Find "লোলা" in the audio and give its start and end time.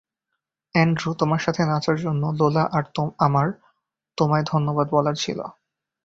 2.39-2.63